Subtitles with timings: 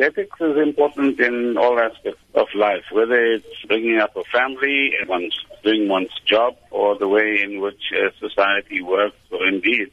[0.00, 5.36] Ethics is important in all aspects of life, whether it's bringing up a family, one's
[5.64, 9.90] doing one's job, or the way in which uh, society works, or indeed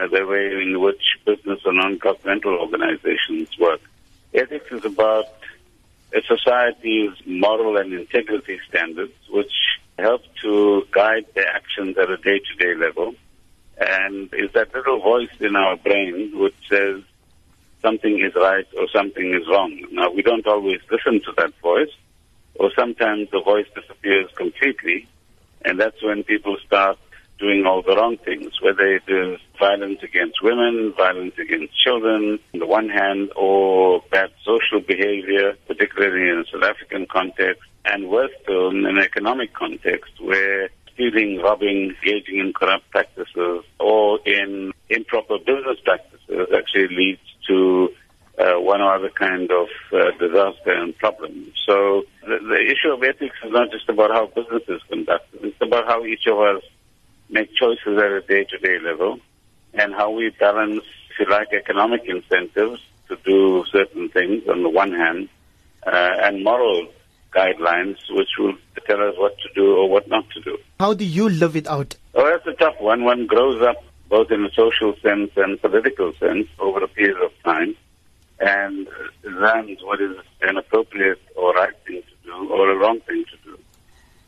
[0.00, 3.80] uh, the way in which business or non-governmental organizations work.
[4.32, 5.26] Ethics is about
[6.14, 9.52] a society's moral and integrity standards, which
[9.98, 13.14] help to guide their actions at a day-to-day level,
[13.78, 17.02] and is that little voice in our brain which says
[17.82, 19.84] something is right or something is wrong.
[19.90, 21.90] Now, we don't always listen to that voice,
[22.54, 25.08] or sometimes the voice disappears completely,
[25.64, 26.98] and that's when people start
[27.38, 32.60] doing all the wrong things, whether it is violence against women, violence against children, on
[32.60, 38.30] the one hand, or bad social behavior, particularly in a South African context, and worse
[38.42, 45.38] still in an economic context where stealing, robbing, engaging in corrupt practices, or in improper
[45.38, 47.88] business practices actually leads to
[48.38, 51.52] uh, one or other kind of uh, disaster and problem.
[51.66, 55.44] So the, the issue of ethics is not just about how business is conducted.
[55.44, 56.62] It's about how each of us
[57.28, 59.18] make choices at a day-to-day level
[59.74, 64.68] and how we balance, if you like, economic incentives to do certain things on the
[64.68, 65.28] one hand
[65.86, 66.88] uh, and moral
[67.34, 68.54] guidelines which will
[68.86, 70.58] tell us what to do or what not to do.
[70.80, 71.96] How do you live it out?
[72.14, 73.04] Oh, that's a tough one.
[73.04, 73.82] One grows up
[74.12, 77.74] both in a social sense and political sense over a period of time
[78.40, 83.00] and uh, learns what is an appropriate or right thing to do or a wrong
[83.06, 83.58] thing to do.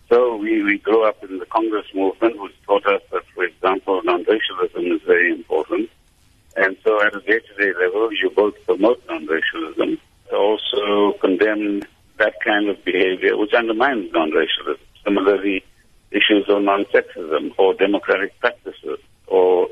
[0.09, 4.01] So we, we grew up in the Congress movement, which taught us that, for example,
[4.05, 5.91] non-racialism is very important.
[6.57, 9.99] And so at a day-to-day level, you both promote non-racialism,
[10.33, 11.83] also condemn
[12.17, 14.87] that kind of behavior which undermines non-racialism.
[15.05, 15.63] Similarly,
[16.11, 19.69] issues of non-sexism or democratic practices or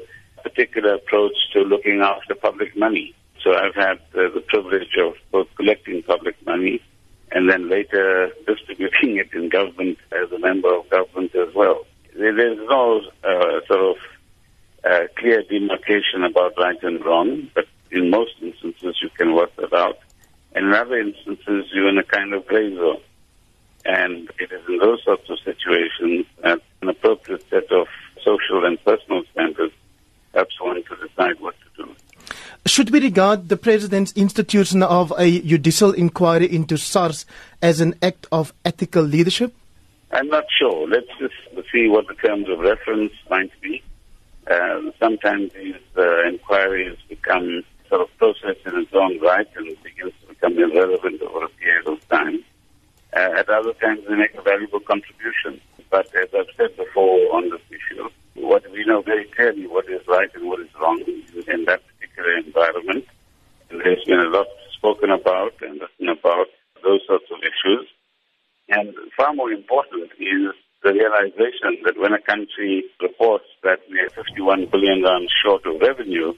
[0.52, 3.14] particular approach to looking after public money.
[3.42, 6.80] So I've had uh, the privilege of both collecting public money
[7.32, 11.86] and then later distributing it in government as a member of government as well.
[12.14, 13.96] There's no uh, sort of
[14.84, 19.72] uh, clear demarcation about right and wrong, but in most instances you can work that
[19.72, 19.98] out.
[20.54, 23.00] And in other instances you're in a kind of gray zone.
[23.84, 27.88] And it is in those sorts of situations that an appropriate set of
[28.22, 29.72] social and personal standards
[30.34, 31.94] helps one to decide what to do.
[32.66, 37.26] Should we regard the President's institution of a judicial inquiry into SARS
[37.60, 39.52] as an act of ethical leadership?
[40.12, 40.86] I'm not sure.
[40.88, 41.34] Let's just
[41.72, 43.82] see what the terms of reference might be.
[44.50, 50.12] Uh, sometimes these uh, inquiries become sort of processed in its own right and begins
[50.20, 52.44] to become irrelevant over a period of time.
[53.14, 55.60] Uh, at other times, they make a valuable contribution.
[55.90, 60.01] But as I've said before on this issue, what we know very clearly what is
[60.12, 63.04] right and what is wrong in that particular environment.
[63.70, 64.46] And there's been a lot
[64.76, 66.48] spoken about and written about
[66.84, 67.88] those sorts of issues.
[68.68, 70.52] And far more important is
[70.82, 75.80] the realization that when a country reports that we are 51 billion rand short of
[75.80, 76.34] revenue,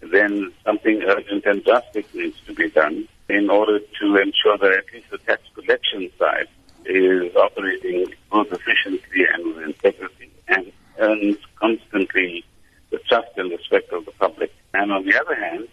[0.00, 4.92] then something urgent and drastic needs to be done in order to ensure that at
[4.92, 6.48] least the tax collection side
[6.84, 12.44] is operating both efficiently and with integrity and earns constantly
[12.90, 14.52] the trust and respect of the public.
[14.72, 15.68] And on the other hand,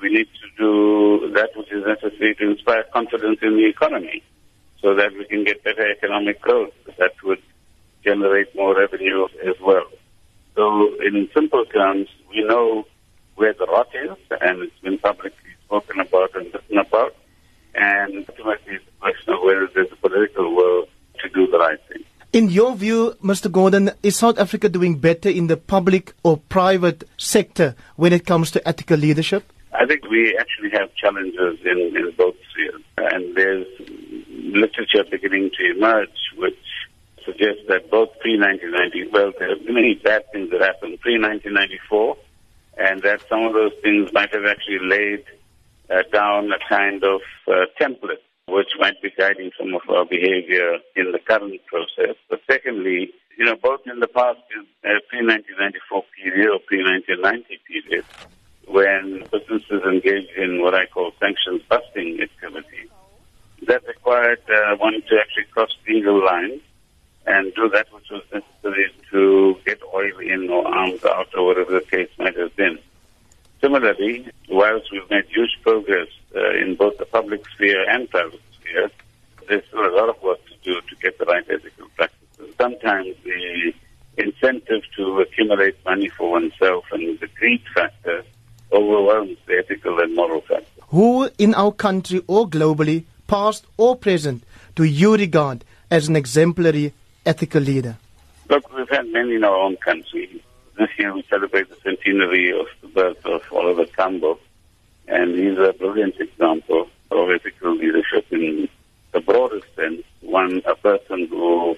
[0.00, 4.22] we need to do that which is necessary to inspire confidence in the economy
[4.80, 7.42] so that we can get better economic growth that would
[8.04, 9.86] generate more revenue as well.
[10.54, 12.86] So in simple terms, we know
[13.36, 17.14] where the rot is and it's been publicly spoken about and written about.
[17.74, 20.86] And ultimately it's a question of whether there's a political will
[21.20, 22.04] to do the right thing.
[22.36, 23.50] In your view, Mr.
[23.50, 28.50] Gordhan, is South Africa doing better in the public or private sector when it comes
[28.50, 29.50] to ethical leadership?
[29.72, 32.82] I think we actually have challenges in, in both spheres.
[32.98, 33.66] And there's
[34.52, 36.60] literature beginning to emerge which
[37.24, 42.18] suggests that both pre-1990, well, there have been many bad things that happened pre-1994,
[42.76, 45.24] and that some of those things might have actually laid
[45.88, 50.78] uh, down a kind of uh, template which might be guiding some of our behavior
[50.94, 52.14] in the current process.
[52.30, 54.38] But secondly, you know, both in the past
[54.84, 58.04] uh, pre-1994 period or pre-1990 period,
[58.68, 62.88] when businesses engaged in what I call sanctions busting activity,
[63.66, 66.60] that required uh, one to actually cross legal lines
[67.26, 71.72] and do that which was necessary to get oil in or arms out or whatever
[71.72, 72.78] the case might have been.
[73.60, 78.90] Similarly, whilst we've made huge progress uh, in both the public sphere and private sphere,
[79.48, 82.54] there's still a lot of work to do to get the right ethical practices.
[82.58, 83.72] Sometimes the
[84.18, 88.22] incentive to accumulate money for oneself and the greed factor
[88.72, 90.82] overwhelms the ethical and moral factor.
[90.88, 94.44] Who in our country or globally, past or present,
[94.74, 96.92] do you regard as an exemplary
[97.24, 97.96] ethical leader?
[98.48, 100.42] Look, we've had many in our own country.
[100.78, 104.38] This year we celebrate the centenary of the birth of Oliver Tambo,
[105.08, 108.68] and he's a brilliant example of ethical leadership in
[109.12, 110.02] the broadest sense.
[110.20, 111.76] One, a person who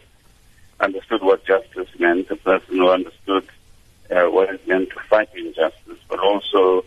[0.80, 3.44] understood what justice meant, a person who understood
[4.10, 6.84] uh, what it meant to fight injustice, but also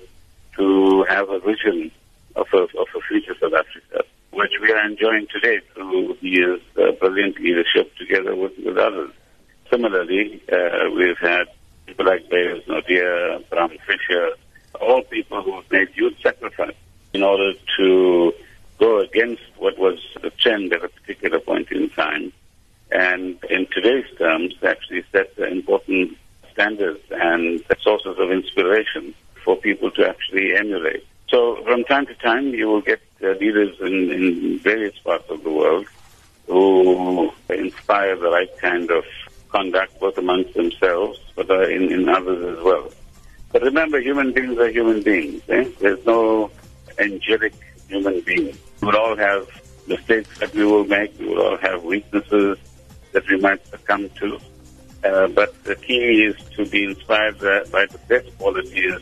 [0.57, 1.91] to have a vision
[2.35, 6.91] of a, of a future South Africa, which we are enjoying today through his uh,
[6.99, 9.11] brilliant leadership together with, with others.
[9.69, 11.47] Similarly, uh, we've had
[11.85, 14.31] people like Beyers Naudé, Bram Fischer,
[14.79, 16.75] all people who made huge sacrifice
[17.13, 18.33] in order to
[18.79, 22.31] go against what was the trend at a particular point in time.
[22.91, 26.17] And in today's terms, actually set important
[26.51, 29.13] standards and sources of inspiration
[29.43, 31.05] for people to actually emulate.
[31.29, 35.43] So from time to time, you will get uh, leaders in, in various parts of
[35.43, 35.87] the world
[36.47, 39.05] who inspire the right kind of
[39.51, 42.89] conduct, both amongst themselves, but uh, in, in others as well.
[43.51, 45.41] But remember, human beings are human beings.
[45.49, 45.69] Eh?
[45.79, 46.49] There's no
[46.97, 47.53] angelic
[47.87, 48.57] human being.
[48.81, 49.47] We will all have
[49.87, 51.17] mistakes that we will make.
[51.19, 52.57] We will all have weaknesses
[53.11, 54.39] that we might succumb to.
[55.03, 58.99] Uh, but the key is to be inspired by the best qualities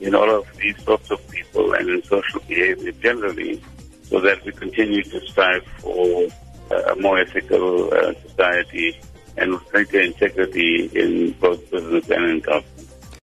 [0.00, 3.60] in all of these sorts of people and in social behavior generally,
[4.04, 6.28] so that we continue to strive for
[6.70, 8.96] a more ethical uh, society
[9.36, 12.79] and greater integrity in both business and in government.